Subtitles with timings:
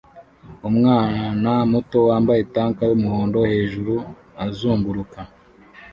[0.69, 3.95] Umwana muto wambaye tank yumuhondo hejuru
[4.45, 5.19] azunguruka